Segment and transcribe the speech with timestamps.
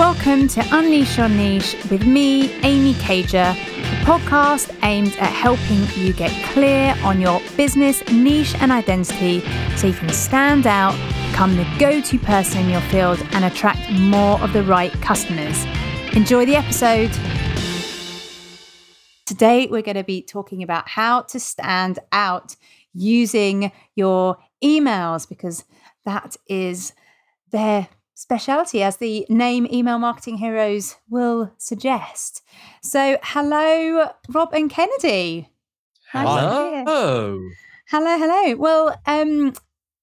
[0.00, 6.14] Welcome to Unleash Your Niche with me, Amy Cager, the podcast aimed at helping you
[6.14, 9.40] get clear on your business niche and identity
[9.76, 10.94] so you can stand out,
[11.30, 15.66] become the go to person in your field, and attract more of the right customers.
[16.16, 17.10] Enjoy the episode.
[19.26, 22.56] Today, we're going to be talking about how to stand out
[22.94, 25.66] using your emails because
[26.06, 26.94] that is
[27.52, 27.86] their
[28.20, 32.42] speciality, as the name Email Marketing Heroes will suggest.
[32.82, 35.48] So, hello, Rob and Kennedy.
[36.12, 37.40] Hello.
[37.88, 38.56] Hello, hello.
[38.56, 39.54] Well, um,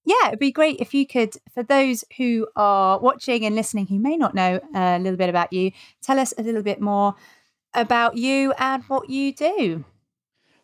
[0.04, 4.00] yeah, it'd be great if you could, for those who are watching and listening who
[4.00, 5.72] may not know a little bit about you,
[6.02, 7.14] tell us a little bit more
[7.76, 9.86] about you and what you do.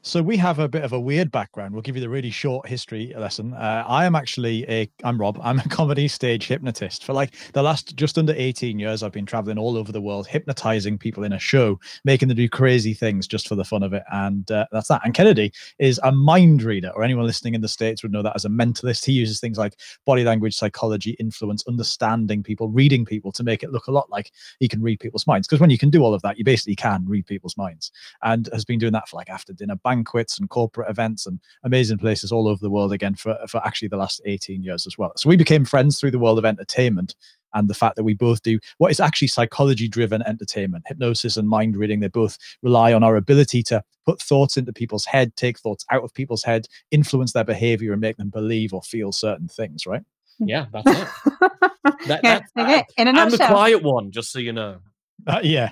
[0.06, 1.74] So we have a bit of a weird background.
[1.74, 3.54] We'll give you the really short history lesson.
[3.54, 5.40] Uh, I am actually a, I'm Rob.
[5.42, 7.06] I'm a comedy stage hypnotist.
[7.06, 10.28] For like the last just under 18 years, I've been traveling all over the world,
[10.28, 13.94] hypnotizing people in a show, making them do crazy things just for the fun of
[13.94, 14.04] it.
[14.12, 15.00] And uh, that's that.
[15.06, 18.36] And Kennedy is a mind reader, or anyone listening in the States would know that
[18.36, 19.06] as a mentalist.
[19.06, 23.72] He uses things like body language, psychology, influence, understanding people, reading people to make it
[23.72, 25.48] look a lot like he can read people's minds.
[25.48, 27.90] Because when you can do all of that, you basically can read people's minds
[28.22, 32.00] and has been doing that for like after dinner banquets and corporate events and amazing
[32.00, 35.12] places all over the world again for, for actually the last 18 years as well.
[35.16, 37.16] So we became friends through the world of entertainment
[37.54, 41.48] and the fact that we both do what is actually psychology driven entertainment hypnosis and
[41.48, 42.00] mind reading.
[42.00, 46.04] They both rely on our ability to put thoughts into people's head take thoughts out
[46.04, 50.02] of people's head influence their behavior and make them believe or feel certain things right?
[50.40, 51.08] Yeah that's it.
[52.08, 52.86] That, yeah, okay.
[52.98, 54.80] in a i'm the quiet one just so you know.
[55.28, 55.72] Uh, yeah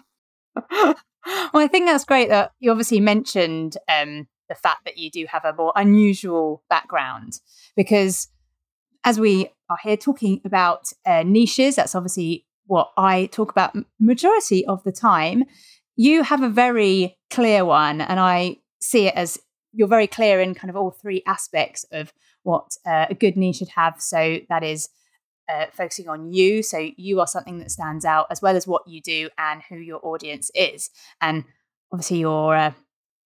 [1.54, 5.26] well, I think that's great that you obviously mentioned um, the fact that you do
[5.30, 7.40] have a more unusual background
[7.76, 8.28] because
[9.04, 14.66] as we are here talking about uh, niches, that's obviously what I talk about majority
[14.66, 15.44] of the time.
[15.96, 19.40] You have a very clear one, and I see it as
[19.74, 22.14] you're very clear in kind of all three aspects of
[22.44, 23.96] what uh, a good niche should have.
[24.00, 24.90] So that is
[25.52, 26.64] uh, focusing on you.
[26.64, 29.76] So you are something that stands out as well as what you do and who
[29.76, 30.90] your audience is.
[31.20, 31.44] And
[31.92, 32.74] obviously your uh,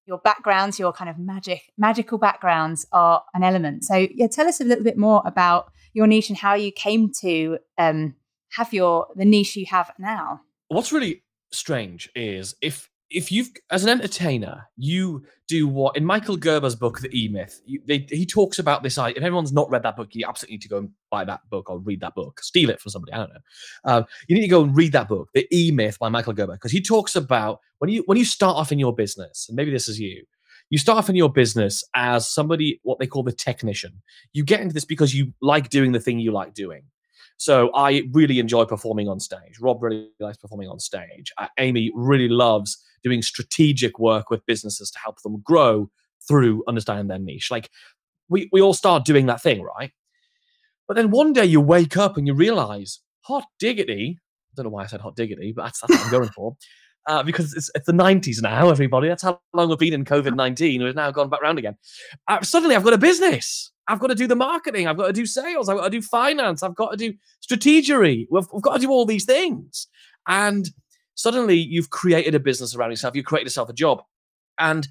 [0.05, 3.83] your backgrounds, your kind of magic magical backgrounds are an element.
[3.83, 7.11] So yeah, tell us a little bit more about your niche and how you came
[7.21, 8.15] to um,
[8.53, 10.41] have your the niche you have now.
[10.67, 16.35] what's really strange is if if you've as an entertainer you do what in michael
[16.35, 19.95] gerber's book the e-myth you, they, he talks about this if everyone's not read that
[19.95, 22.69] book you absolutely need to go and buy that book or read that book steal
[22.69, 23.39] it from somebody i don't know.
[23.85, 26.73] Um, you need to go and read that book the e-myth by michael gerber because
[26.73, 29.87] he talks about when you when you start off in your business and maybe this
[29.87, 30.25] is you
[30.69, 34.01] you start off in your business as somebody what they call the technician.
[34.33, 36.85] You get into this because you like doing the thing you like doing
[37.37, 39.59] so I really enjoy performing on stage.
[39.59, 41.31] Rob really likes performing on stage.
[41.37, 45.89] Uh, Amy really loves doing strategic work with businesses to help them grow
[46.27, 47.51] through understanding their niche.
[47.51, 47.69] Like
[48.29, 49.91] we, we all start doing that thing, right?
[50.87, 54.69] But then one day you wake up and you realize, hot diggity, I don't know
[54.69, 56.55] why I said hot diggity, but that's, that's what I'm going for.
[57.07, 59.07] Uh, because it's, it's the 90s now, everybody.
[59.07, 60.83] That's how long we've been in COVID 19.
[60.83, 61.77] We've now gone back round again.
[62.27, 63.71] Uh, suddenly I've got a business.
[63.87, 64.87] I've got to do the marketing.
[64.87, 65.69] I've got to do sales.
[65.69, 66.63] I've got to do finance.
[66.63, 67.13] I've got to do
[67.47, 68.25] strategery.
[68.31, 69.87] We've, we've got to do all these things.
[70.27, 70.69] And
[71.13, 73.15] suddenly you've created a business around yourself.
[73.15, 74.01] You've created yourself a job.
[74.57, 74.87] And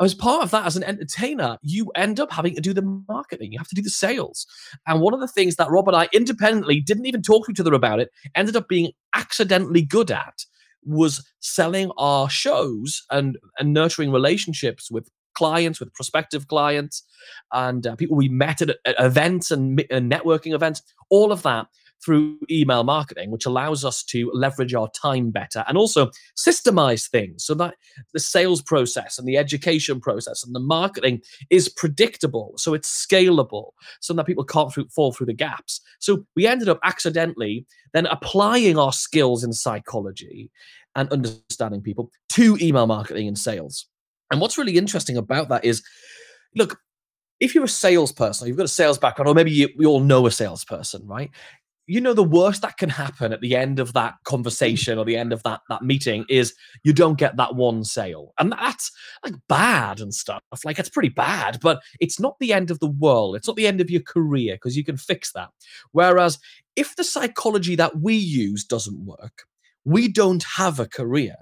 [0.00, 3.52] as part of that, as an entertainer, you end up having to do the marketing.
[3.52, 4.46] You have to do the sales.
[4.86, 7.60] And one of the things that Rob and I independently didn't even talk to each
[7.60, 10.44] other about it, ended up being accidentally good at
[10.84, 17.04] was selling our shows and, and nurturing relationships with clients, with prospective clients,
[17.52, 21.66] and uh, people we met at, at events and, and networking events, all of that
[22.04, 27.44] through email marketing, which allows us to leverage our time better and also systemize things
[27.44, 27.74] so that
[28.12, 33.70] the sales process and the education process and the marketing is predictable, so it's scalable,
[34.00, 35.80] so that people can't through, fall through the gaps.
[35.98, 40.50] So we ended up accidentally then applying our skills in psychology
[40.94, 43.86] and understanding people to email marketing and sales.
[44.30, 45.82] And what's really interesting about that is
[46.54, 46.78] look,
[47.40, 50.26] if you're a salesperson, you've got a sales background, or maybe you, we all know
[50.26, 51.30] a salesperson, right?
[51.86, 55.16] You know the worst that can happen at the end of that conversation or the
[55.16, 56.54] end of that that meeting is
[56.84, 58.90] you don't get that one sale, and that's
[59.24, 60.42] like bad and stuff.
[60.64, 63.36] Like it's pretty bad, but it's not the end of the world.
[63.36, 65.48] It's not the end of your career because you can fix that.
[65.92, 66.38] Whereas
[66.76, 69.44] if the psychology that we use doesn't work,
[69.84, 71.36] we don't have a career.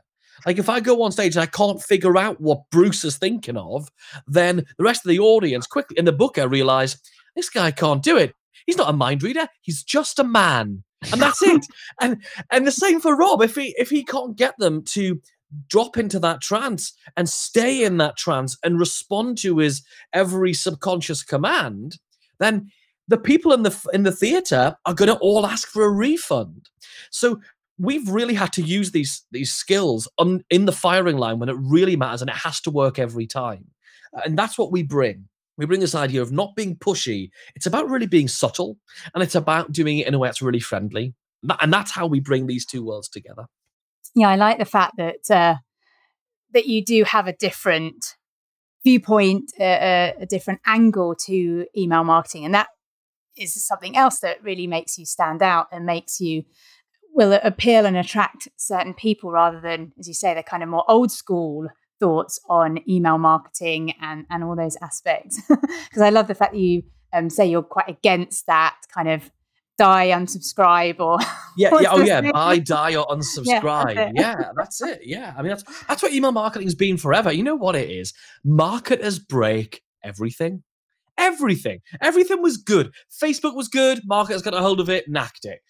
[0.45, 3.57] Like if I go on stage and I can't figure out what Bruce is thinking
[3.57, 3.91] of,
[4.27, 6.99] then the rest of the audience quickly in the book I realize
[7.35, 8.35] this guy can't do it.
[8.67, 9.47] He's not a mind reader.
[9.63, 10.83] He's just a man.
[11.13, 11.65] and that's it.
[12.01, 13.43] And and the same for Rob.
[13.43, 15.21] If he if he can't get them to
[15.69, 21.23] drop into that trance and stay in that trance and respond to his every subconscious
[21.23, 21.99] command,
[22.39, 22.71] then
[23.09, 26.69] the people in the in the theater are going to all ask for a refund.
[27.11, 27.41] So
[27.79, 31.57] we've really had to use these these skills on in the firing line when it
[31.59, 33.67] really matters and it has to work every time.
[34.25, 35.29] And that's what we bring.
[35.59, 37.31] We bring this idea of not being pushy.
[37.55, 38.79] It's about really being subtle
[39.15, 41.15] and it's about doing it in a way that's really friendly.
[41.61, 43.47] And that's how we bring these two worlds together.
[44.15, 45.57] Yeah, I like the fact that uh,
[46.53, 48.17] that you do have a different
[48.83, 52.69] viewpoint, uh, a different angle to email marketing, and that
[53.37, 56.45] is something else that really makes you stand out and makes you
[57.17, 60.85] will appeal and attract certain people rather than, as you say, the kind of more
[60.87, 61.67] old school
[61.99, 65.41] thoughts on email marketing and, and all those aspects.
[65.51, 66.83] Because I love the fact that you
[67.15, 69.31] um, say you're quite against that kind of
[69.79, 71.19] die, unsubscribe, or
[71.57, 73.95] yeah, yeah, oh yeah, buy, die, or unsubscribe.
[73.95, 75.01] Yeah that's, yeah, that's it.
[75.05, 77.33] Yeah, I mean that's that's what email marketing's been forever.
[77.33, 78.13] You know what it is?
[78.45, 80.65] Marketers break everything.
[81.17, 81.81] Everything.
[82.03, 82.93] Everything was good.
[83.23, 84.01] Facebook was good.
[84.05, 85.61] Marketers got a hold of it, knacked it.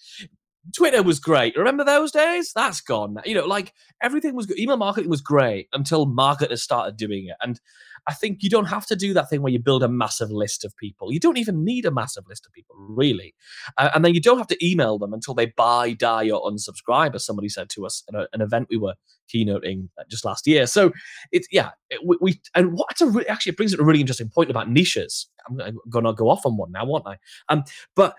[0.74, 1.56] Twitter was great.
[1.56, 2.52] Remember those days?
[2.54, 3.16] That's gone.
[3.24, 3.72] You know, like
[4.02, 4.58] everything was good.
[4.58, 7.36] Email marketing was great until marketers started doing it.
[7.42, 7.60] And
[8.08, 10.64] I think you don't have to do that thing where you build a massive list
[10.64, 11.12] of people.
[11.12, 13.34] You don't even need a massive list of people, really.
[13.76, 17.14] Uh, and then you don't have to email them until they buy, die, or unsubscribe,
[17.14, 18.94] as somebody said to us at an event we were
[19.32, 20.66] keynoting uh, just last year.
[20.66, 20.92] So
[21.32, 24.00] it's yeah, it, we, we, and what's a re- actually it brings up a really
[24.00, 25.28] interesting point about niches.
[25.48, 27.18] I'm going to go off on one now, won't I?
[27.48, 27.64] Um,
[27.94, 28.14] but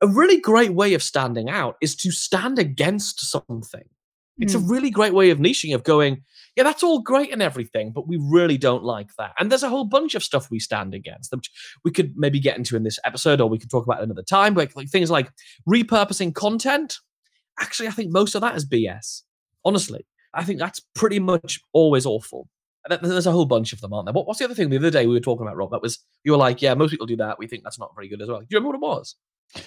[0.00, 3.84] a really great way of standing out is to stand against something.
[4.38, 4.56] It's mm.
[4.56, 4.70] a hmm.
[4.70, 6.22] really great way of niching, of going,
[6.56, 9.32] yeah, that's all great and everything, but we really don't like that.
[9.38, 11.50] And there's a whole bunch of stuff we stand against, which
[11.84, 14.54] we could maybe get into in this episode, or we could talk about another time.
[14.54, 15.30] But like things like
[15.68, 16.98] repurposing content.
[17.60, 19.22] Actually, I think most of that is BS.
[19.64, 22.48] Honestly, I think that's pretty much always awful.
[22.88, 24.14] There's a whole bunch of them, aren't there?
[24.14, 25.70] What's the other thing the other day we were talking about, Rob?
[25.70, 27.38] That was you were like, yeah, most people do that.
[27.38, 28.40] We think that's not very good as well.
[28.40, 29.16] Do you remember what it was?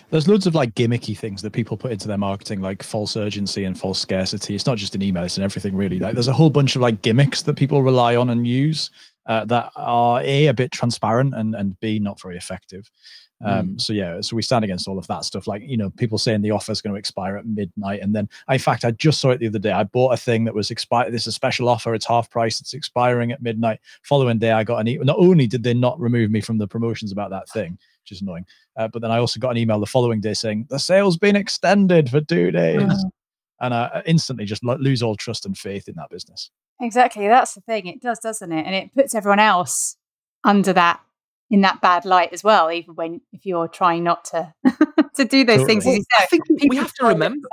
[0.10, 3.66] There's loads of like gimmicky things that people put into their marketing, like false urgency
[3.66, 4.56] and false scarcity.
[4.56, 6.00] It's not just an email; it's in everything really.
[6.00, 8.90] Like, there's a whole bunch of like gimmicks that people rely on and use
[9.26, 12.90] uh, that are a a bit transparent and and b not very effective.
[13.44, 13.82] Um, mm.
[13.82, 15.48] So yeah, so we stand against all of that stuff.
[15.48, 18.30] Like you know, people saying the offer is going to expire at midnight, and then
[18.50, 19.72] in fact, I just saw it the other day.
[19.72, 21.14] I bought a thing that was expired.
[21.14, 21.94] This is a special offer.
[21.94, 22.62] It's half price.
[22.62, 23.80] It's expiring at midnight.
[24.04, 25.06] Following day, I got an email.
[25.06, 28.22] Not only did they not remove me from the promotions about that thing, which is
[28.22, 28.46] annoying.
[28.78, 31.36] Uh, but then I also got an email the following day saying the sale's been
[31.36, 33.12] extended for two days, oh.
[33.62, 36.50] and I instantly just lose all trust and faith in that business.
[36.82, 37.88] Exactly, that's the thing.
[37.88, 38.66] It does, doesn't it?
[38.66, 39.96] And it puts everyone else
[40.44, 41.02] under that
[41.50, 42.72] in that bad light as well.
[42.72, 44.54] Even when if you're trying not to
[45.16, 47.48] to do those things, well, I think we have to remember.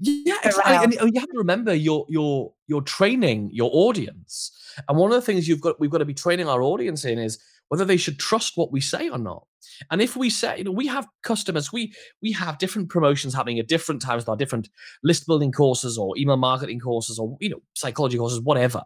[0.00, 0.98] Yeah, exactly.
[0.98, 4.52] And you have to remember your your your training your audience.
[4.88, 7.18] And one of the things you've got we've got to be training our audience in
[7.18, 7.38] is
[7.68, 9.46] whether they should trust what we say or not.
[9.90, 11.92] And if we say, you know, we have customers, we
[12.22, 14.68] we have different promotions happening at different times with our different
[15.02, 18.82] list building courses or email marketing courses or you know psychology courses, whatever.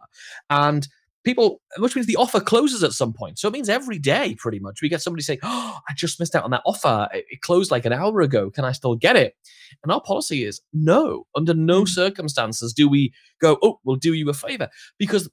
[0.49, 0.87] And
[1.23, 3.39] people, which means the offer closes at some point.
[3.39, 6.35] So it means every day, pretty much, we get somebody saying, "Oh, I just missed
[6.35, 7.07] out on that offer.
[7.13, 8.49] It closed like an hour ago.
[8.49, 9.35] Can I still get it?"
[9.83, 11.25] And our policy is no.
[11.35, 11.85] Under no hmm.
[11.85, 15.29] circumstances do we go, "Oh, we'll do you a favor," because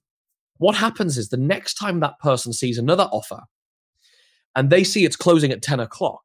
[0.59, 3.41] what happens is the next time that person sees another offer
[4.55, 6.23] and they see it's closing at 10 o'clock,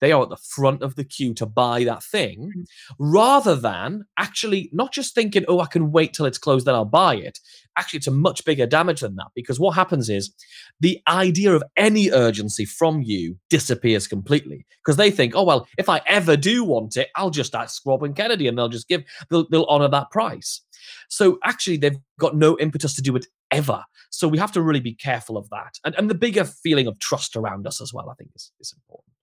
[0.00, 2.64] they are at the front of the queue to buy that thing mm.
[2.98, 6.84] rather than actually not just thinking, oh, I can wait till it's closed, then I'll
[6.84, 7.38] buy it.
[7.78, 10.34] Actually, it's a much bigger damage than that because what happens is
[10.80, 15.88] the idea of any urgency from you disappears completely because they think, oh, well, if
[15.88, 19.02] I ever do want it, I'll just ask Rob and Kennedy and they'll just give,
[19.30, 20.62] they'll, they'll honor that price.
[21.08, 23.82] So actually, they've got no impetus to do it ever.
[24.10, 25.74] So we have to really be careful of that.
[25.84, 28.74] And, and the bigger feeling of trust around us as well, I think, is, is
[28.76, 29.14] important.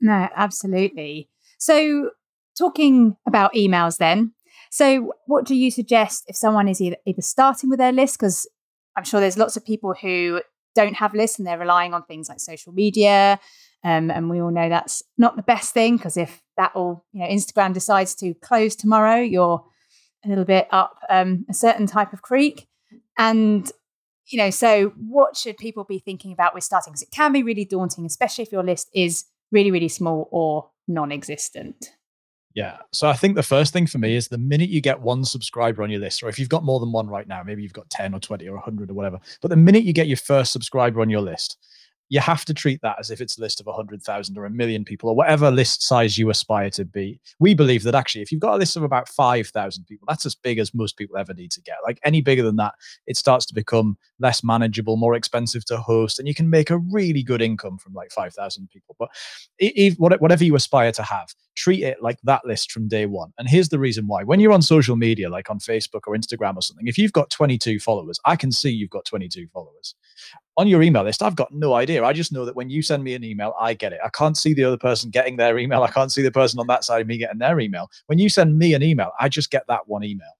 [0.00, 1.28] No, absolutely.
[1.58, 2.10] So,
[2.58, 4.32] talking about emails then.
[4.70, 8.18] So, what do you suggest if someone is either, either starting with their list?
[8.18, 8.48] Because
[8.96, 10.42] I'm sure there's lots of people who
[10.74, 13.38] don't have lists and they're relying on things like social media.
[13.84, 17.20] Um, and we all know that's not the best thing because if that all, you
[17.20, 19.64] know, Instagram decides to close tomorrow, you're
[20.24, 22.68] a little bit up um, a certain type of creek.
[23.18, 23.70] And,
[24.26, 26.92] you know, so what should people be thinking about with starting?
[26.92, 30.70] Because it can be really daunting, especially if your list is really, really small or
[30.88, 31.90] non existent.
[32.54, 32.78] Yeah.
[32.92, 35.82] So I think the first thing for me is the minute you get one subscriber
[35.82, 37.88] on your list, or if you've got more than one right now, maybe you've got
[37.90, 41.00] 10 or 20 or 100 or whatever, but the minute you get your first subscriber
[41.00, 41.56] on your list,
[42.12, 44.84] you have to treat that as if it's a list of 100,000 or a million
[44.84, 47.18] people or whatever list size you aspire to be.
[47.40, 50.34] We believe that actually, if you've got a list of about 5,000 people, that's as
[50.34, 51.76] big as most people ever need to get.
[51.82, 52.74] Like any bigger than that,
[53.06, 56.76] it starts to become less manageable, more expensive to host, and you can make a
[56.76, 58.94] really good income from like 5,000 people.
[58.98, 59.08] But
[59.58, 63.32] if, whatever you aspire to have, treat it like that list from day one.
[63.38, 64.22] And here's the reason why.
[64.22, 67.30] When you're on social media, like on Facebook or Instagram or something, if you've got
[67.30, 69.94] 22 followers, I can see you've got 22 followers
[70.56, 72.04] on your email list, I've got no idea.
[72.04, 74.00] I just know that when you send me an email, I get it.
[74.04, 75.82] I can't see the other person getting their email.
[75.82, 77.88] I can't see the person on that side of me getting their email.
[78.06, 80.32] When you send me an email, I just get that one email.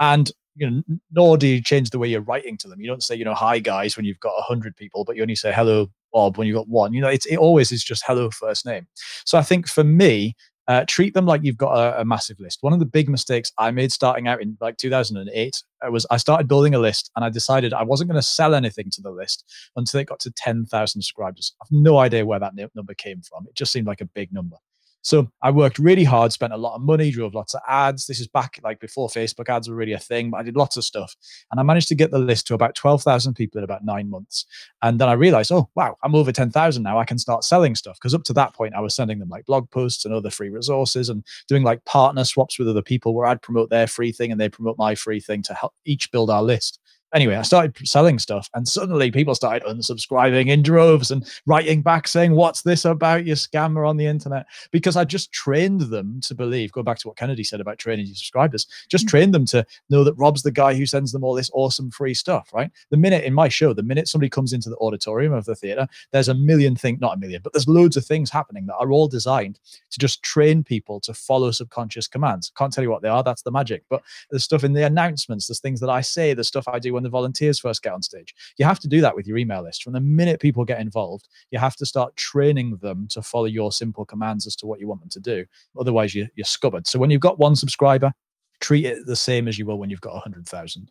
[0.00, 0.82] And you know,
[1.12, 2.80] nor do you change the way you're writing to them.
[2.80, 5.22] You don't say, you know, hi guys when you've got a hundred people, but you
[5.22, 6.92] only say hello Bob when you've got one.
[6.92, 8.86] You know, it's it always is just hello first name.
[9.24, 10.34] So I think for me,
[10.68, 12.58] uh, treat them like you've got a, a, massive list.
[12.60, 16.18] One of the big mistakes I made starting out in like 2008 uh, was I
[16.18, 19.10] started building a list and I decided I wasn't going to sell anything to the
[19.10, 19.44] list
[19.76, 20.68] until it got to 10,000
[21.02, 21.54] subscribers.
[21.62, 23.46] I've no idea where that number came from.
[23.48, 24.56] It just seemed like a big number.
[25.02, 28.06] So I worked really hard, spent a lot of money, drove lots of ads.
[28.06, 30.76] This is back like before Facebook ads were really a thing, but I did lots
[30.76, 31.14] of stuff.
[31.50, 34.44] And I managed to get the list to about 12,000 people in about nine months.
[34.82, 36.98] And then I realized, oh, wow, I'm over 10,000 now.
[36.98, 37.98] I can start selling stuff.
[38.00, 40.50] Because up to that point, I was sending them like blog posts and other free
[40.50, 44.32] resources and doing like partner swaps with other people where I'd promote their free thing
[44.32, 46.80] and they promote my free thing to help each build our list
[47.14, 52.08] anyway, I started selling stuff, and suddenly people started unsubscribing in droves and writing back
[52.08, 54.46] saying, What's this about, you scammer on the internet?
[54.70, 58.06] Because I just trained them to believe, go back to what Kennedy said about training
[58.06, 59.10] your subscribers, just mm-hmm.
[59.10, 62.14] trained them to know that Rob's the guy who sends them all this awesome free
[62.14, 62.70] stuff, right?
[62.90, 65.86] The minute in my show, the minute somebody comes into the auditorium of the theater,
[66.12, 68.90] there's a million things, not a million, but there's loads of things happening that are
[68.90, 69.58] all designed
[69.90, 72.52] to just train people to follow subconscious commands.
[72.56, 73.84] Can't tell you what they are, that's the magic.
[73.88, 76.97] But there's stuff in the announcements, there's things that I say, there's stuff I do
[76.98, 78.34] when the volunteers first get on stage.
[78.58, 79.84] You have to do that with your email list.
[79.84, 83.70] From the minute people get involved, you have to start training them to follow your
[83.70, 85.46] simple commands as to what you want them to do.
[85.78, 86.88] Otherwise, you, you're scuppered.
[86.88, 88.12] So when you've got one subscriber,
[88.60, 90.90] treat it the same as you will when you've got 100,000.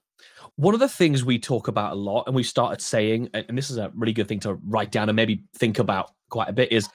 [0.55, 3.69] One of the things we talk about a lot, and we've started saying, and this
[3.69, 6.71] is a really good thing to write down and maybe think about quite a bit,
[6.71, 6.89] is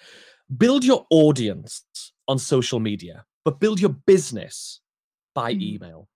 [0.56, 1.84] build your audience
[2.28, 4.80] on social media, but build your business
[5.34, 5.62] by mm.
[5.62, 6.08] email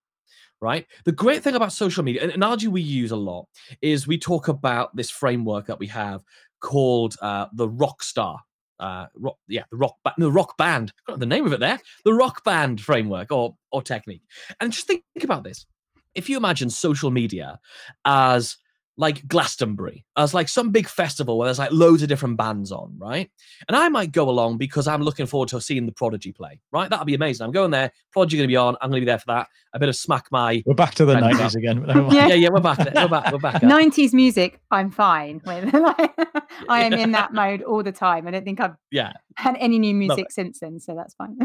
[0.61, 0.85] right?
[1.05, 3.47] The great thing about social media, an analogy we use a lot,
[3.81, 6.23] is we talk about this framework that we have
[6.59, 8.39] called uh, the rock star.
[8.79, 10.93] Uh, rock, yeah, the rock, ba- the rock band.
[11.07, 11.79] The name of it there.
[12.05, 14.21] The rock band framework or or technique.
[14.59, 15.65] And just think about this.
[16.13, 17.59] If you imagine social media
[18.05, 18.57] as
[18.97, 22.95] like Glastonbury as like some big festival where there's like loads of different bands on,
[22.97, 23.29] right?
[23.67, 26.89] And I might go along because I'm looking forward to seeing the Prodigy play, right?
[26.89, 27.45] That'll be amazing.
[27.45, 27.91] I'm going there.
[28.11, 28.75] Prodigy going to be on.
[28.81, 29.47] I'm going to be there for that.
[29.73, 30.63] A bit of smack my.
[30.65, 31.85] We're back to the nineties again.
[31.87, 32.27] yeah.
[32.27, 32.79] yeah, yeah, we're back.
[32.79, 33.31] We're back.
[33.31, 33.61] We're back.
[33.61, 35.69] Nineties music, I'm fine with.
[36.69, 38.27] I am in that mode all the time.
[38.27, 41.37] I don't think I've yeah had any new music since then, so that's fine.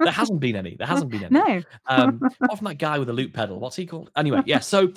[0.00, 0.74] there hasn't been any.
[0.76, 1.34] There hasn't been any.
[1.34, 1.62] No.
[1.86, 3.60] um, often that guy with the loop pedal.
[3.60, 4.10] What's he called?
[4.16, 4.58] Anyway, yeah.
[4.58, 4.92] So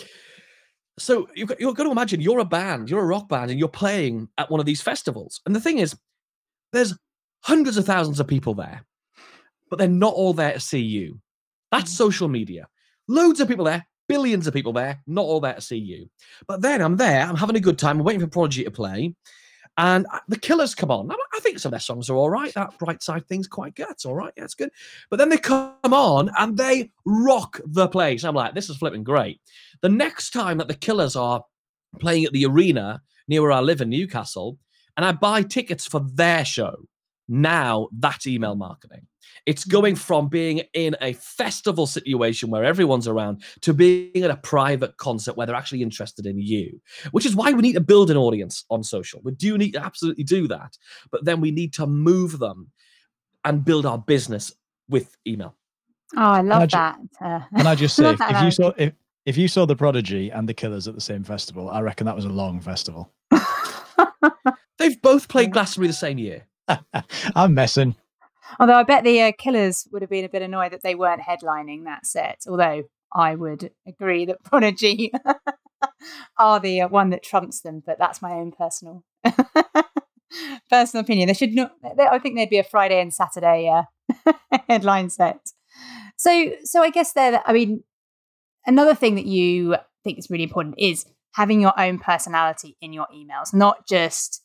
[1.00, 3.60] so you've got, you've got to imagine you're a band, you're a rock band, and
[3.60, 5.42] you're playing at one of these festivals.
[5.46, 5.96] And the thing is,
[6.74, 6.98] there's
[7.42, 8.84] hundreds of thousands of people there,
[9.70, 11.20] but they're not all there to see you.
[11.72, 11.98] That's mm.
[11.98, 12.68] social media.
[13.08, 16.10] Loads of people there, billions of people there, not all there to see you.
[16.48, 19.16] But then I'm there, I'm having a good time, I'm waiting for Prodigy to play.
[19.82, 21.10] And the Killers come on.
[21.12, 22.54] I think some of their songs are all right.
[22.54, 23.88] That bright side thing's quite good.
[23.90, 24.32] It's all right.
[24.38, 24.70] Yeah, it's good.
[25.10, 28.24] But then they come on and they rock the place.
[28.24, 29.42] I'm like, this is flipping great.
[29.82, 31.44] The next time that the Killers are
[32.00, 34.60] playing at the arena near where I live in Newcastle,
[34.98, 36.76] and I buy tickets for their show,
[37.28, 39.08] now that email marketing.
[39.46, 44.38] It's going from being in a festival situation where everyone's around to being at a
[44.38, 48.12] private concert where they're actually interested in you, which is why we need to build
[48.12, 49.22] an audience on social.
[49.24, 50.78] We do need to absolutely do that.
[51.12, 52.72] But then we need to move them
[53.44, 54.54] and build our business
[54.90, 55.56] with email.
[56.16, 57.00] Oh, I love that.
[57.24, 58.94] uh, can I just say, if, if you saw if,
[59.26, 62.16] if you saw the Prodigy and the Killers at the same festival, I reckon that
[62.16, 63.12] was a long festival.
[64.78, 66.48] They've both played Glastonbury the same year.
[67.36, 67.96] I'm messing.
[68.60, 71.22] Although I bet the uh, Killers would have been a bit annoyed that they weren't
[71.22, 72.42] headlining that set.
[72.48, 75.12] Although I would agree that Prodigy
[76.38, 79.04] are the uh, one that trumps them, but that's my own personal
[80.70, 81.28] personal opinion.
[81.28, 81.74] They should not.
[81.98, 84.34] They, I think they'd be a Friday and Saturday uh,
[84.70, 85.40] headline set.
[86.18, 87.42] So, so I guess there.
[87.46, 87.84] I mean,
[88.66, 91.06] another thing that you think is really important is
[91.36, 94.44] having your own personality in your emails, not just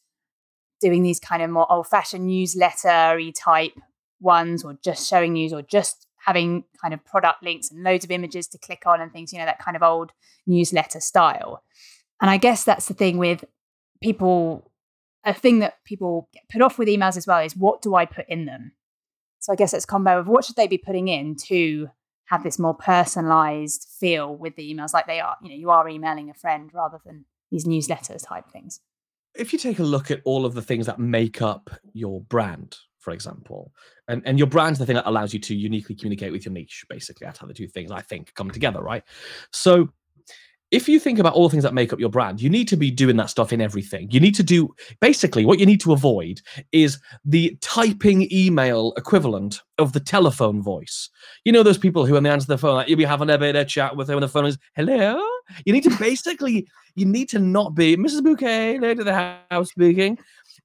[0.81, 3.73] doing these kind of more old fashioned newsletter-y type
[4.21, 8.11] ones or just showing news or just having kind of product links and loads of
[8.11, 10.13] images to click on and things, you know, that kind of old
[10.47, 11.63] newsletter style.
[12.21, 13.45] And I guess that's the thing with
[14.03, 14.71] people
[15.25, 18.07] a thing that people get put off with emails as well is what do I
[18.07, 18.73] put in them?
[19.41, 21.89] So I guess it's combo of what should they be putting in to
[22.27, 25.89] have this more personalized feel with the emails like they are, you know, you are
[25.89, 28.81] emailing a friend rather than these newsletters type things.
[29.35, 32.79] If you take a look at all of the things that make up your brand,
[33.07, 33.71] for example,
[34.09, 36.85] and, and your brand's the thing that allows you to uniquely communicate with your niche,
[36.91, 37.25] basically.
[37.25, 39.05] That's how the two things I think come together, right?
[39.53, 39.91] So
[40.73, 42.77] if you think about all the things that make up your brand, you need to
[42.77, 44.11] be doing that stuff in everything.
[44.11, 46.41] You need to do basically what you need to avoid
[46.73, 51.09] is the typing email equivalent of the telephone voice.
[51.45, 53.39] You know those people who, when they answer the phone, like you'll be having a
[53.39, 55.23] bit of chat with them, and the phone is hello.
[55.65, 58.25] You need to basically, you need to not be Mrs.
[58.25, 60.19] Bouquet, lady of the house speaking.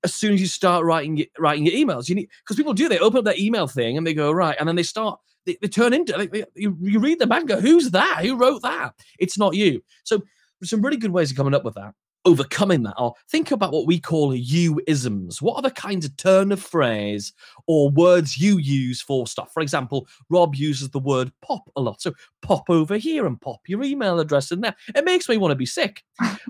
[0.04, 3.00] As soon as you start writing writing your emails, you need because people do they
[3.00, 5.68] open up their email thing and they go right, and then they start they, they
[5.68, 7.60] turn into like they, you, you read the manga.
[7.60, 8.20] Who's that?
[8.24, 8.96] Who wrote that?
[9.20, 9.84] It's not you.
[10.04, 10.22] So
[10.64, 11.94] some really good ways of coming up with that
[12.26, 16.16] overcoming that or think about what we call you isms what are the kinds of
[16.18, 17.34] turn of phrase
[17.68, 19.52] or words you use for stuff?
[19.54, 22.02] For example rob uses the word pop a lot.
[22.02, 24.76] So pop over here and pop your email address in there.
[24.96, 26.04] It makes me want to be sick.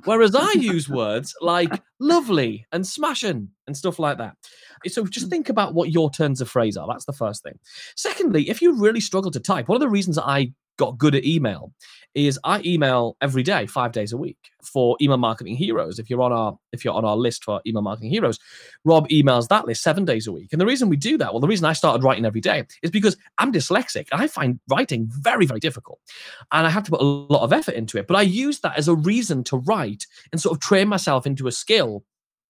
[0.06, 4.36] Whereas i use words like lovely and smashing and stuff like that.
[4.88, 6.88] So just think about what your turns of phrase are.
[6.88, 7.58] That's the first thing.
[7.96, 11.26] Secondly if you really struggle to type one of the reasons i got good at
[11.26, 11.74] email
[12.14, 15.98] is I email every day, five days a week for email marketing heroes.
[15.98, 18.38] If you're on our if you're on our list for email marketing heroes,
[18.84, 20.50] Rob emails that list seven days a week.
[20.52, 22.92] And the reason we do that, well, the reason I started writing every day is
[22.92, 26.00] because I'm dyslexic and I find writing very, very difficult.
[26.52, 28.08] And I have to put a lot of effort into it.
[28.08, 31.48] But I use that as a reason to write and sort of train myself into
[31.48, 32.04] a skill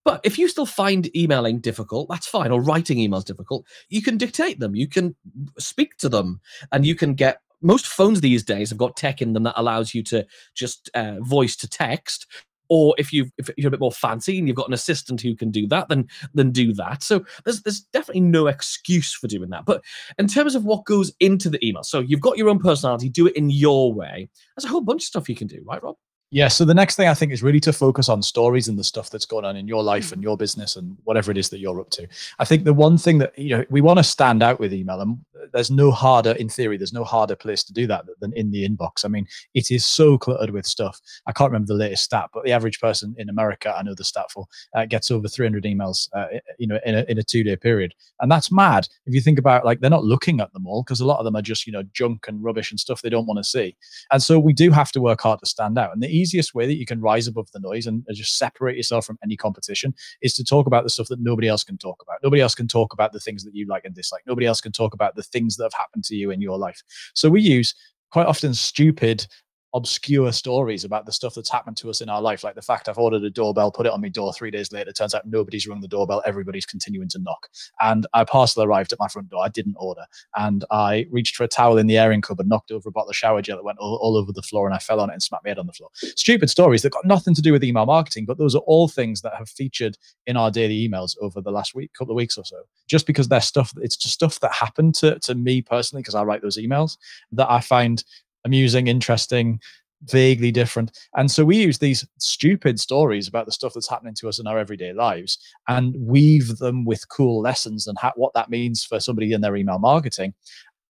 [0.03, 4.17] but if you still find emailing difficult, that's fine, or writing emails difficult, you can
[4.17, 5.15] dictate them, you can
[5.59, 9.33] speak to them, and you can get most phones these days have got tech in
[9.33, 10.25] them that allows you to
[10.55, 12.27] just uh, voice to text
[12.71, 15.35] or if you if you're a bit more fancy and you've got an assistant who
[15.35, 19.49] can do that then then do that so there's there's definitely no excuse for doing
[19.49, 19.83] that but
[20.17, 23.27] in terms of what goes into the email so you've got your own personality do
[23.27, 25.97] it in your way there's a whole bunch of stuff you can do right rob
[26.33, 26.47] yeah.
[26.47, 29.09] So the next thing I think is really to focus on stories and the stuff
[29.09, 30.13] that's going on in your life mm.
[30.13, 32.07] and your business and whatever it is that you're up to.
[32.39, 35.01] I think the one thing that, you know, we want to stand out with email
[35.01, 35.19] and
[35.53, 38.67] there's no harder, in theory, there's no harder place to do that than in the
[38.67, 39.05] inbox.
[39.05, 40.99] I mean, it is so cluttered with stuff.
[41.27, 44.03] I can't remember the latest stat, but the average person in America, I know the
[44.03, 47.43] stat for, uh, gets over 300 emails, uh, you know, in a, in a two
[47.43, 47.93] day period.
[48.19, 48.87] And that's mad.
[49.05, 51.25] If you think about like, they're not looking at them all because a lot of
[51.25, 53.75] them are just, you know, junk and rubbish and stuff they don't want to see.
[54.11, 55.93] And so we do have to work hard to stand out.
[55.93, 59.05] And the easiest way that you can rise above the noise and just separate yourself
[59.05, 62.17] from any competition is to talk about the stuff that nobody else can talk about.
[62.23, 64.23] Nobody else can talk about the things that you like and dislike.
[64.25, 66.81] Nobody else can talk about the things that have happened to you in your life.
[67.13, 67.73] So we use
[68.11, 69.25] quite often stupid
[69.73, 72.43] obscure stories about the stuff that's happened to us in our life.
[72.43, 74.91] Like the fact I've ordered a doorbell, put it on my door three days later.
[74.91, 76.21] Turns out nobody's rung the doorbell.
[76.25, 77.47] Everybody's continuing to knock.
[77.79, 79.43] And a parcel arrived at my front door.
[79.43, 80.05] I didn't order.
[80.35, 83.15] And I reached for a towel in the airing cupboard, knocked over a bottle of
[83.15, 85.23] shower gel that went all, all over the floor, and I fell on it and
[85.23, 85.89] smacked my head on the floor.
[85.95, 89.21] Stupid stories that got nothing to do with email marketing, but those are all things
[89.21, 92.45] that have featured in our daily emails over the last week, couple of weeks or
[92.45, 92.57] so.
[92.87, 96.23] Just because they're stuff, it's just stuff that happened to, to me personally, because I
[96.23, 96.97] write those emails
[97.31, 98.03] that I find
[98.45, 99.59] amusing, interesting,
[100.03, 100.97] vaguely different.
[101.15, 104.47] And so we use these stupid stories about the stuff that's happening to us in
[104.47, 108.99] our everyday lives and weave them with cool lessons and ha- what that means for
[108.99, 110.33] somebody in their email marketing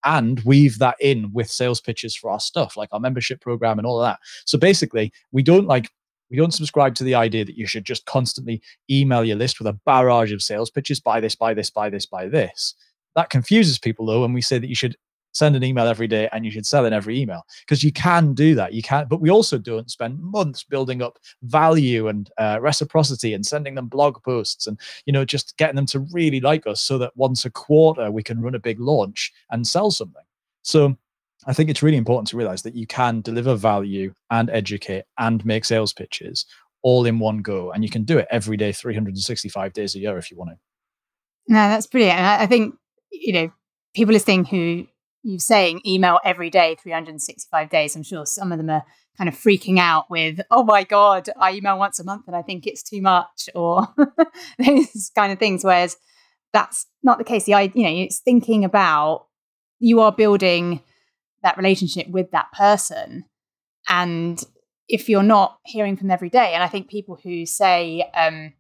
[0.04, 3.86] and weave that in with sales pitches for our stuff like our membership program and
[3.86, 4.20] all of that.
[4.46, 5.90] So basically, we don't like
[6.32, 9.68] we don't subscribe to the idea that you should just constantly email your list with
[9.68, 12.74] a barrage of sales pitches buy this buy this buy this buy this
[13.16, 14.96] that confuses people though when we say that you should
[15.34, 18.34] send an email every day and you should sell in every email because you can
[18.34, 18.74] do that.
[18.74, 23.46] You can but we also don't spend months building up value and uh, reciprocity and
[23.46, 26.98] sending them blog posts and you know just getting them to really like us so
[26.98, 30.24] that once a quarter we can run a big launch and sell something.
[30.64, 30.98] So
[31.48, 35.46] i think it's really important to realize that you can deliver value and educate and
[35.46, 36.46] make sales pitches
[36.84, 40.18] all in one go and you can do it every day 365 days a year
[40.18, 40.58] if you want to
[41.48, 42.76] no that's brilliant i think
[43.12, 43.52] you know
[43.94, 44.86] people listening who
[45.24, 47.96] you saying email every day, 365 days.
[47.96, 48.84] I'm sure some of them are
[49.18, 52.42] kind of freaking out with, oh my God, I email once a month and I
[52.42, 53.88] think it's too much, or
[54.58, 55.64] those kind of things.
[55.64, 55.98] Whereas
[56.54, 57.46] that's not the case.
[57.46, 59.28] The you know, it's thinking about
[59.80, 60.82] you are building
[61.44, 63.26] that relationship with that person.
[63.90, 64.42] And
[64.88, 68.54] if you're not hearing from them every day, and I think people who say, um,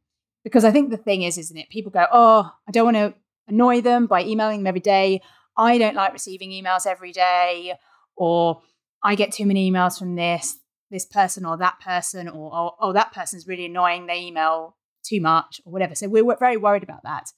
[0.44, 1.70] because I think the thing is, isn't it?
[1.70, 3.14] People go, oh, I don't want to
[3.48, 5.22] annoy them by emailing them every day.
[5.62, 7.76] I don't like receiving emails every day,
[8.16, 8.62] or
[9.04, 10.58] I get too many emails from this
[10.90, 14.08] this person or that person, or oh, oh that person's really annoying.
[14.08, 15.96] They email too much or whatever.
[15.96, 17.32] So we're very worried about that.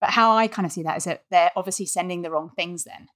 [0.00, 2.84] But how I kind of see that is that they're obviously sending the wrong things
[2.84, 3.08] then.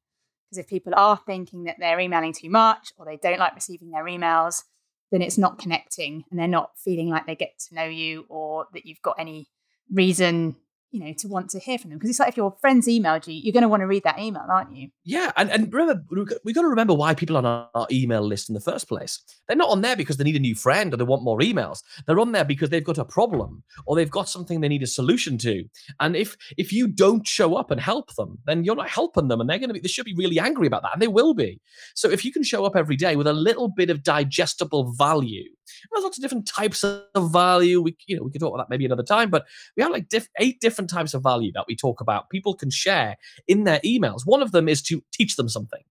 [0.44, 3.90] Because if people are thinking that they're emailing too much or they don't like receiving
[3.90, 4.62] their emails,
[5.10, 8.66] then it's not connecting and they're not feeling like they get to know you or
[8.72, 9.48] that you've got any
[9.92, 10.56] reason
[10.90, 11.98] you know, to want to hear from them.
[11.98, 14.18] Because it's like if your friends emailed you, you're going to want to read that
[14.18, 14.88] email, aren't you?
[15.04, 16.02] Yeah, and, and remember,
[16.44, 18.88] we've got to remember why people are on our, our, email list in the first
[18.88, 19.22] place.
[19.46, 21.82] They're not on there because they need a new friend or they want more emails.
[22.06, 24.86] They're on there because they've got a problem or they've got something they need a
[24.86, 25.64] solution to.
[26.00, 29.40] And if if you don't show up and help them, then you're not helping them,
[29.40, 31.34] and they're going to be they should be really angry about that, and they will
[31.34, 31.60] be.
[31.94, 35.48] So if you can show up every day with a little bit of digestible value
[35.90, 37.80] there's lots of different types of value.
[37.80, 40.08] We, you know, we could talk about that maybe another time, but we have like
[40.08, 42.30] diff- eight different types of value that we talk about.
[42.30, 44.22] People can share in their emails.
[44.24, 45.82] One of them is to teach them something.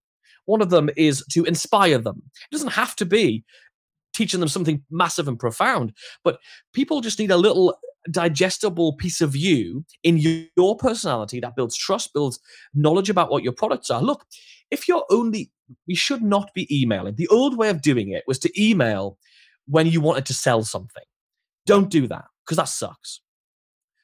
[0.46, 2.24] One of them is to inspire them.
[2.52, 3.44] It doesn't have to be
[4.14, 6.40] teaching them something massive and profound, but
[6.74, 7.78] people just need a little
[8.10, 10.18] digestible piece of you in
[10.56, 12.40] your personality that builds trust, builds
[12.74, 14.02] knowledge about what your products are.
[14.02, 14.26] Look,
[14.72, 15.52] if you're only,
[15.88, 17.16] we should not be emailing.
[17.16, 19.18] The old way of doing it was to email
[19.68, 21.04] when you wanted to sell something.
[21.66, 23.22] Don't do that because that sucks.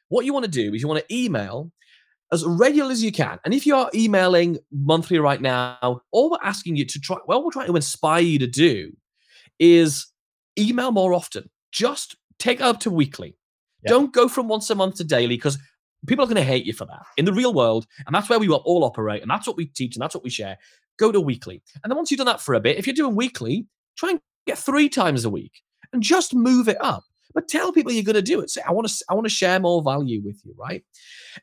[0.09, 1.71] What you want to do is you want to email
[2.31, 3.39] as regular as you can.
[3.45, 7.43] And if you are emailing monthly right now, all we're asking you to try, well,
[7.43, 8.91] we're trying to inspire you to do
[9.59, 10.07] is
[10.57, 11.49] email more often.
[11.71, 13.37] Just take it up to weekly.
[13.85, 15.57] Don't go from once a month to daily because
[16.07, 17.85] people are going to hate you for that in the real world.
[18.05, 19.21] And that's where we all operate.
[19.21, 20.57] And that's what we teach and that's what we share.
[20.97, 21.61] Go to weekly.
[21.83, 24.21] And then once you've done that for a bit, if you're doing weekly, try and
[24.45, 27.03] get three times a week and just move it up.
[27.33, 28.49] But tell people you're going to do it.
[28.49, 30.83] Say, I want to, I want to share more value with you, right?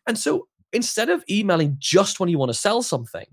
[0.06, 3.26] And so instead of emailing just when you want to sell something,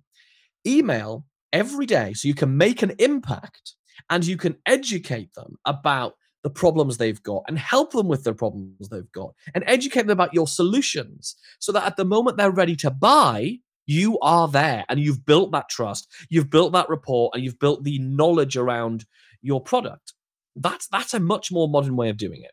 [0.66, 3.76] email every day so you can make an impact
[4.10, 8.34] and you can educate them about the problems they've got and help them with the
[8.34, 12.52] problems they've got and educate them about your solutions so that at the moment they're
[12.52, 17.32] ready to buy, you are there and you've built that trust, you've built that rapport,
[17.34, 19.06] and you've built the knowledge around
[19.42, 20.14] your product.
[20.56, 22.52] That's that's a much more modern way of doing it.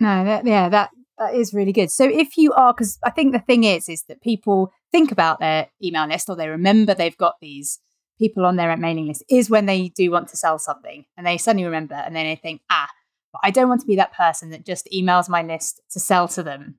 [0.00, 1.90] No, that, yeah, that that is really good.
[1.90, 5.40] So if you are, because I think the thing is, is that people think about
[5.40, 7.80] their email list or they remember they've got these
[8.18, 11.38] people on their mailing list is when they do want to sell something and they
[11.38, 12.88] suddenly remember and then they think, ah,
[13.32, 16.28] but I don't want to be that person that just emails my list to sell
[16.28, 16.76] to them.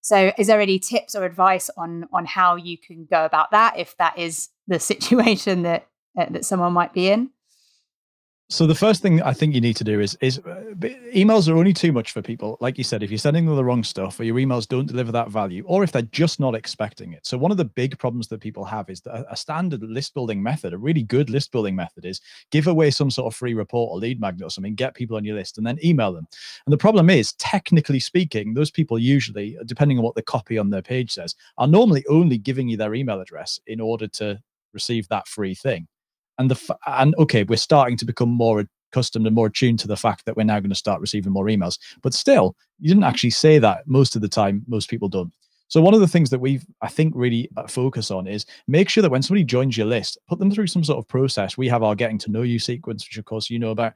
[0.00, 3.78] So is there any tips or advice on on how you can go about that
[3.78, 7.30] if that is the situation that uh, that someone might be in?
[8.50, 10.74] So the first thing I think you need to do is is uh,
[11.14, 12.58] emails are only too much for people.
[12.60, 15.10] Like you said, if you're sending them the wrong stuff, or your emails don't deliver
[15.12, 17.26] that value, or if they're just not expecting it.
[17.26, 20.42] So one of the big problems that people have is that a standard list building
[20.42, 23.90] method, a really good list building method, is give away some sort of free report
[23.90, 26.28] or lead magnet or something, get people on your list, and then email them.
[26.66, 30.68] And the problem is, technically speaking, those people usually, depending on what the copy on
[30.68, 34.38] their page says, are normally only giving you their email address in order to
[34.74, 35.88] receive that free thing
[36.38, 39.96] and the and okay, we're starting to become more accustomed and more attuned to the
[39.96, 41.78] fact that we're now going to start receiving more emails.
[42.02, 44.64] But still, you didn't actually say that most of the time.
[44.68, 45.32] Most people don't.
[45.68, 48.88] So one of the things that we've, I think really uh, focus on is make
[48.88, 51.56] sure that when somebody joins your list, put them through some sort of process.
[51.56, 53.94] We have our getting to know you sequence, which of course you know about,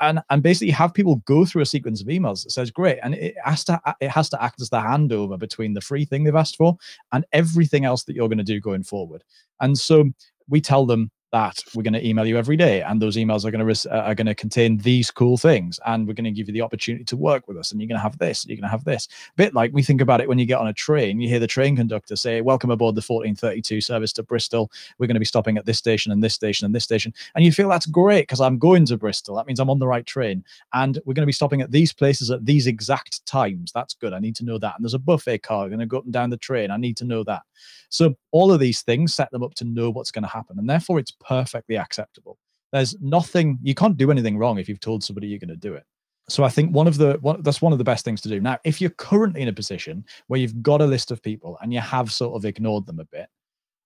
[0.00, 3.14] and and basically have people go through a sequence of emails that says great, and
[3.14, 6.34] it has to it has to act as the handover between the free thing they've
[6.34, 6.76] asked for
[7.12, 9.22] and everything else that you're going to do going forward.
[9.60, 10.04] And so
[10.48, 13.50] we tell them that we're going to email you every day and those emails are
[13.50, 16.48] going to uh, are going to contain these cool things and we're going to give
[16.48, 18.62] you the opportunity to work with us and you're going to have this you're going
[18.62, 19.08] to have this.
[19.30, 21.38] A bit like we think about it when you get on a train you hear
[21.38, 24.70] the train conductor say welcome aboard the 1432 service to bristol.
[24.98, 27.12] We're going to be stopping at this station and this station and this station.
[27.34, 29.36] And you feel that's great because i'm going to bristol.
[29.36, 30.44] That means i'm on the right train.
[30.72, 33.72] And we're going to be stopping at these places at these exact times.
[33.72, 34.12] That's good.
[34.12, 34.76] I need to know that.
[34.76, 35.68] And there's a buffet car.
[35.68, 36.70] Going to go up and down the train.
[36.70, 37.42] I need to know that.
[37.90, 40.58] So all of these things set them up to know what's going to happen.
[40.58, 42.38] And therefore it's perfectly acceptable.
[42.72, 45.74] There's nothing you can't do anything wrong if you've told somebody you're going to do
[45.74, 45.84] it.
[46.28, 48.40] So I think one of the one, that's one of the best things to do.
[48.40, 51.72] Now, if you're currently in a position where you've got a list of people and
[51.72, 53.28] you have sort of ignored them a bit,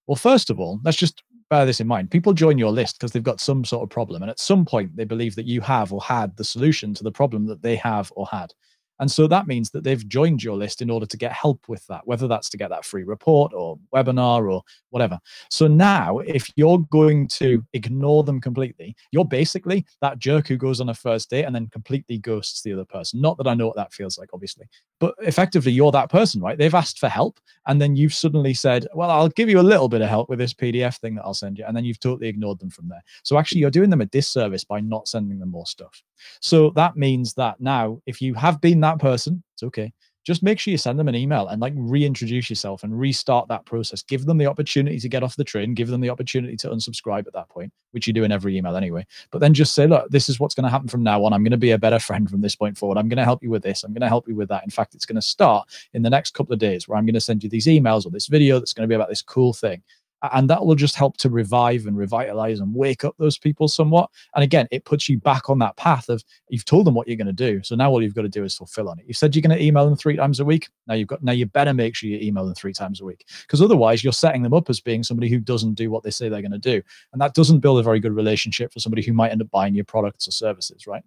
[0.09, 2.11] well, first of all, let's just bear this in mind.
[2.11, 4.97] People join your list because they've got some sort of problem, and at some point
[4.97, 8.12] they believe that you have or had the solution to the problem that they have
[8.16, 8.53] or had.
[9.02, 11.84] And so that means that they've joined your list in order to get help with
[11.88, 15.18] that, whether that's to get that free report or webinar or whatever.
[15.50, 20.80] So now, if you're going to ignore them completely, you're basically that jerk who goes
[20.80, 23.20] on a first date and then completely ghosts the other person.
[23.20, 24.68] Not that I know what that feels like, obviously,
[25.00, 26.56] but effectively, you're that person, right?
[26.56, 29.88] They've asked for help, and then you've suddenly said, Well, I'll give you a little
[29.88, 31.64] bit of help with this PDF thing that I'll send you.
[31.66, 33.02] And then you've totally ignored them from there.
[33.24, 36.04] So actually, you're doing them a disservice by not sending them more stuff.
[36.40, 39.92] So that means that now, if you have been that person, it's okay.
[40.24, 43.64] just make sure you send them an email and like reintroduce yourself and restart that
[43.66, 44.02] process.
[44.02, 47.26] Give them the opportunity to get off the train, give them the opportunity to unsubscribe
[47.26, 49.05] at that point, which you do in every email anyway.
[49.31, 51.33] But then just say, look, this is what's going to happen from now on.
[51.33, 52.98] I'm going to be a better friend from this point forward.
[52.98, 53.83] I'm going to help you with this.
[53.83, 54.64] I'm going to help you with that.
[54.64, 57.14] In fact, it's going to start in the next couple of days where I'm going
[57.14, 59.52] to send you these emails or this video that's going to be about this cool
[59.52, 59.83] thing
[60.32, 64.11] and that will just help to revive and revitalize and wake up those people somewhat.
[64.35, 67.16] And again it puts you back on that path of you've told them what you're
[67.16, 69.04] going to do so now all you've got to do is fulfill on it.
[69.06, 70.68] You said you're going to email them three times a week.
[70.87, 73.26] Now you've got now you better make sure you email them three times a week
[73.42, 76.28] because otherwise you're setting them up as being somebody who doesn't do what they say
[76.28, 76.82] they're going to do.
[77.12, 79.74] And that doesn't build a very good relationship for somebody who might end up buying
[79.74, 81.02] your products or services right?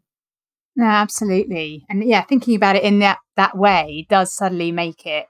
[0.75, 1.85] No absolutely.
[1.89, 5.27] And yeah thinking about it in that that way does suddenly make it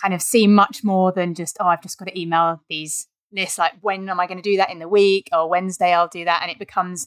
[0.00, 3.58] kind of seem much more than just oh i've just got to email these lists
[3.58, 4.70] like when am i going to do that?
[4.70, 7.06] In the week or wednesday i'll do that and it becomes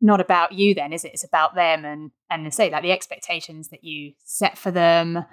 [0.00, 1.12] not about you then is it?
[1.12, 5.24] It's about them and and say like the expectations that you set for them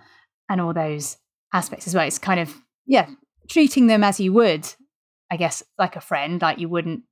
[0.49, 1.17] and all those
[1.53, 2.07] aspects as well.
[2.07, 2.53] It's kind of
[2.85, 3.07] yeah
[3.49, 4.67] treating them as you would
[5.29, 7.03] i guess like a friend like you wouldn't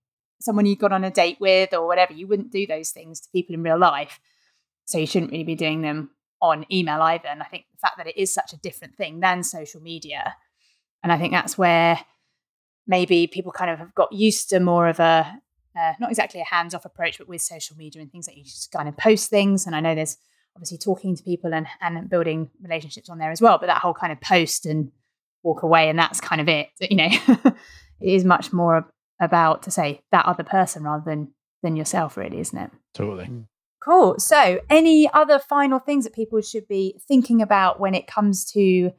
[0.43, 3.29] someone you got on a date with or whatever you wouldn't do those things to
[3.31, 4.19] people in real life.
[4.85, 6.11] So you shouldn't really be doing them
[6.43, 7.29] on email either.
[7.29, 10.35] And I think the fact that it is such a different thing than social media,
[11.01, 11.99] and I think that's where
[12.85, 15.39] maybe people kind of have got used to more of a
[15.75, 18.43] uh, not exactly a hands off approach, but with social media and things like you
[18.43, 19.65] just kind of post things.
[19.65, 20.17] And I know there's
[20.55, 23.95] obviously talking to people and, and building relationships on there as well, but that whole
[23.95, 24.91] kind of post and
[25.41, 26.69] walk away and that's kind of it.
[26.79, 27.55] You know, it
[28.01, 28.85] is much more
[29.19, 32.69] about to say that other person rather than than yourself, really, isn't it?
[32.93, 33.45] Totally.
[33.83, 34.17] Cool.
[34.17, 38.91] So, any other final things that people should be thinking about when it comes to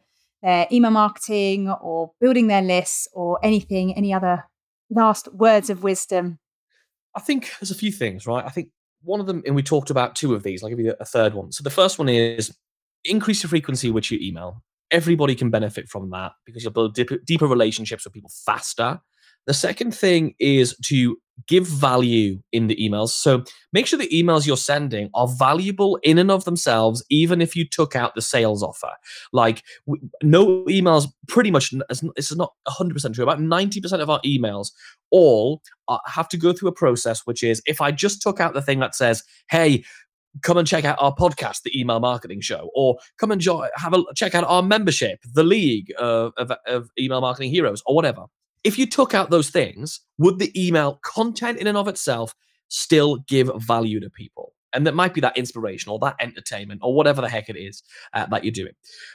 [0.42, 3.96] their email marketing or building their lists or anything?
[3.96, 4.44] Any other
[4.90, 6.38] last words of wisdom?
[7.14, 8.44] I think there's a few things, right?
[8.44, 8.68] I think
[9.02, 10.62] one of them, and we talked about two of these.
[10.62, 11.50] I'll give you a third one.
[11.52, 12.54] So, the first one is
[13.04, 14.62] increase the frequency which you email.
[14.90, 19.00] Everybody can benefit from that because you'll build deeper relationships with people faster.
[19.46, 21.16] The second thing is to
[21.46, 23.10] give value in the emails.
[23.10, 27.56] So make sure the emails you're sending are valuable in and of themselves, even if
[27.56, 28.90] you took out the sales offer.
[29.32, 29.62] Like
[30.22, 34.70] no emails, pretty much, this is not 100% true, about 90% of our emails
[35.10, 35.62] all
[36.06, 38.80] have to go through a process, which is if I just took out the thing
[38.80, 39.84] that says, hey,
[40.42, 43.92] come and check out our podcast, the email marketing show, or come and jo- have
[43.92, 48.24] a check out our membership, the league of, of, of email marketing heroes, or whatever
[48.64, 52.34] if you took out those things, would the email content in and of itself
[52.68, 54.52] still give value to people?
[54.72, 57.82] And that might be that inspiration or that entertainment or whatever the heck it is
[58.12, 58.72] uh, that you're doing.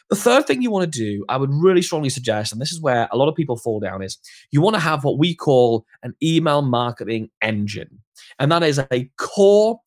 [0.09, 2.79] The third thing you want to do, I would really strongly suggest, and this is
[2.79, 4.17] where a lot of people fall down, is
[4.51, 7.99] you want to have what we call an email marketing engine.
[8.39, 9.81] And that is a core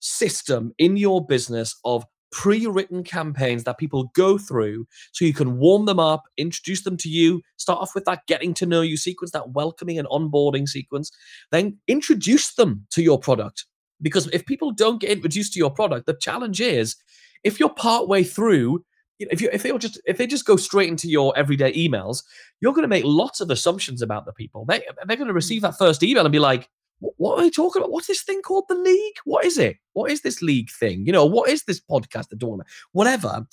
[0.00, 5.86] system in your business of pre-written campaigns that people go through so you can warm
[5.86, 9.30] them up introduce them to you start off with that getting to know you sequence
[9.30, 11.12] that welcoming and onboarding sequence
[11.52, 13.66] then introduce them to your product.
[14.02, 16.96] Because if people don't get introduced to your product the challenge is
[17.44, 18.84] if you're part way through
[19.20, 22.24] if you if they just if they just go straight into your everyday emails
[22.60, 24.64] you're going to make lots of assumptions about the people.
[24.66, 26.68] They, they're going to receive that first email and be like
[27.16, 27.92] what are they talking about?
[27.92, 29.16] What's this thing called the league?
[29.24, 29.76] What is it?
[29.92, 31.06] What is this league thing?
[31.06, 32.60] You know, what is this podcast they're doing?
[32.92, 33.46] Whatever.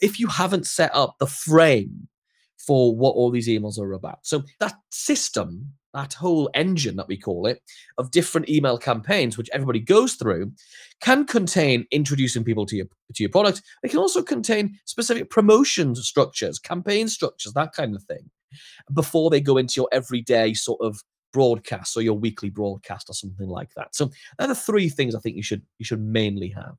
[0.00, 2.08] If you haven't set up the frame
[2.58, 4.20] for what all these emails are about.
[4.22, 7.60] So that system, that whole engine that we call it,
[7.98, 10.52] of different email campaigns, which everybody goes through,
[11.00, 13.62] can contain introducing people to your to your product.
[13.82, 18.30] It can also contain specific promotion structures, campaign structures, that kind of thing,
[18.92, 21.02] before they go into your everyday sort of
[21.34, 23.94] broadcast or your weekly broadcast or something like that.
[23.94, 26.76] So they're the three things I think you should you should mainly have.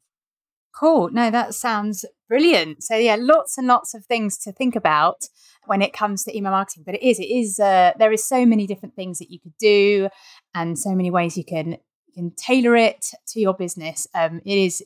[0.73, 1.09] Cool.
[1.11, 2.83] No, that sounds brilliant.
[2.83, 5.27] So yeah, lots and lots of things to think about
[5.67, 6.83] when it comes to email marketing.
[6.85, 9.57] But it is, it is, uh, there is so many different things that you could
[9.57, 10.09] do,
[10.53, 14.07] and so many ways you can you can tailor it to your business.
[14.13, 14.83] Um, it is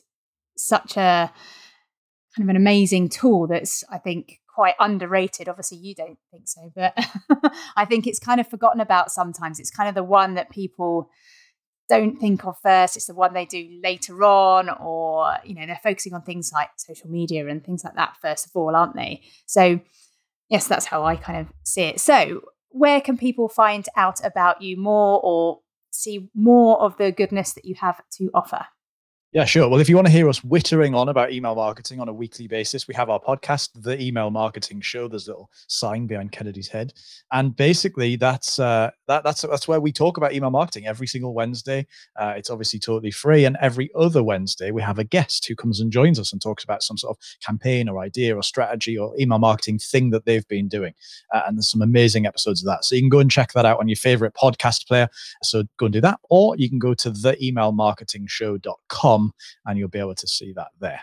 [0.56, 1.32] such a
[2.36, 5.48] kind of an amazing tool that's I think quite underrated.
[5.48, 6.94] Obviously, you don't think so, but
[7.76, 9.60] I think it's kind of forgotten about sometimes.
[9.60, 11.10] It's kind of the one that people
[11.88, 12.96] don't think of first.
[12.96, 16.70] It's the one they do later on, or you know, they're focusing on things like
[16.76, 19.22] social media and things like that first of all, aren't they?
[19.46, 19.80] So,
[20.48, 22.00] yes, that's how I kind of see it.
[22.00, 25.60] So, where can people find out about you more or
[25.90, 28.66] see more of the goodness that you have to offer?
[29.32, 29.68] Yeah, sure.
[29.68, 32.48] Well, if you want to hear us wittering on about email marketing on a weekly
[32.48, 35.06] basis, we have our podcast, The Email Marketing Show.
[35.06, 36.94] There's a little sign behind Kennedy's head,
[37.30, 41.32] and basically that's uh, that that's that's where we talk about email marketing every single
[41.32, 41.86] Wednesday.
[42.18, 45.78] Uh, it's obviously totally free, and every other Wednesday we have a guest who comes
[45.78, 49.14] and joins us and talks about some sort of campaign or idea or strategy or
[49.16, 50.92] email marketing thing that they've been doing.
[51.32, 53.64] Uh, and there's some amazing episodes of that, so you can go and check that
[53.64, 55.08] out on your favorite podcast player.
[55.44, 59.19] So go and do that, or you can go to theemailmarketingshow.com
[59.66, 61.00] and you'll be able to see that there.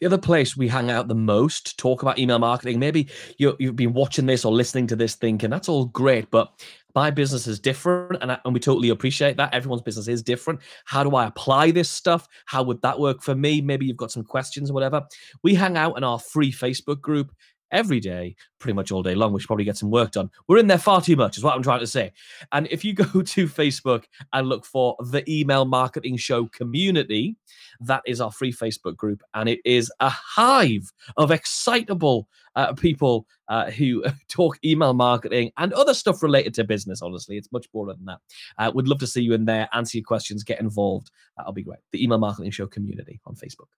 [0.00, 2.78] The other place we hang out the most, talk about email marketing.
[2.78, 6.52] Maybe you, you've been watching this or listening to this thinking that's all great, but
[6.94, 10.60] my business is different and, I, and we totally appreciate that everyone's business is different
[10.84, 14.10] how do i apply this stuff how would that work for me maybe you've got
[14.10, 15.02] some questions or whatever
[15.42, 17.32] we hang out in our free facebook group
[17.70, 19.32] every day, pretty much all day long.
[19.32, 20.30] We should probably get some work done.
[20.48, 22.12] We're in there far too much, is what I'm trying to say.
[22.52, 27.36] And if you go to Facebook and look for the Email Marketing Show community,
[27.80, 29.22] that is our free Facebook group.
[29.34, 35.72] And it is a hive of excitable uh, people uh, who talk email marketing and
[35.72, 37.02] other stuff related to business.
[37.02, 38.18] Honestly, it's much more than that.
[38.58, 41.10] Uh, would love to see you in there, answer your questions, get involved.
[41.36, 41.80] That'll be great.
[41.92, 43.68] The Email Marketing Show community on Facebook.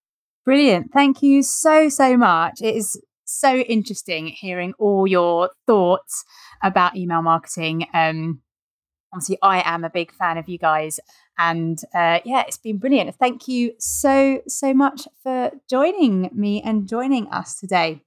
[0.44, 0.92] Brilliant.
[0.92, 2.60] Thank you so, so much.
[2.60, 6.24] It is so interesting hearing all your thoughts
[6.62, 7.86] about email marketing.
[7.94, 8.42] Um,
[9.12, 11.00] obviously, I am a big fan of you guys.
[11.38, 13.14] And uh, yeah, it's been brilliant.
[13.16, 18.02] Thank you so, so much for joining me and joining us today.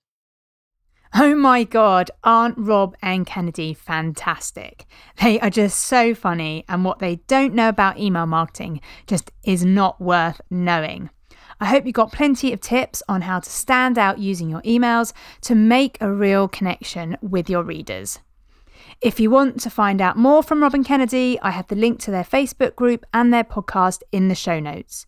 [1.17, 4.85] Oh my God, aren't Rob and Kennedy fantastic?
[5.21, 9.63] They are just so funny, and what they don't know about email marketing just is
[9.63, 11.09] not worth knowing.
[11.59, 15.13] I hope you got plenty of tips on how to stand out using your emails
[15.41, 18.19] to make a real connection with your readers.
[19.01, 21.99] If you want to find out more from Rob and Kennedy, I have the link
[22.01, 25.05] to their Facebook group and their podcast in the show notes.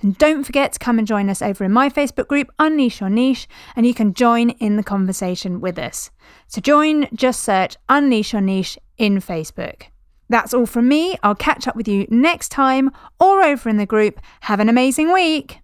[0.00, 3.10] And don't forget to come and join us over in my Facebook group, Unleash Your
[3.10, 6.10] Niche, and you can join in the conversation with us.
[6.52, 9.84] To join, just search Unleash Your Niche in Facebook.
[10.28, 11.16] That's all from me.
[11.22, 14.18] I'll catch up with you next time or over in the group.
[14.40, 15.61] Have an amazing week.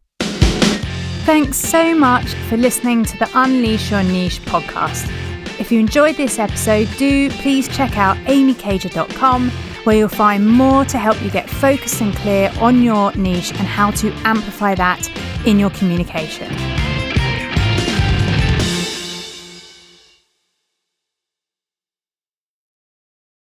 [1.29, 5.11] Thanks so much for listening to the Unleash Your Niche podcast.
[5.61, 9.51] If you enjoyed this episode, do please check out amycager.com
[9.85, 13.67] where you'll find more to help you get focused and clear on your niche and
[13.67, 15.07] how to amplify that
[15.47, 16.51] in your communication.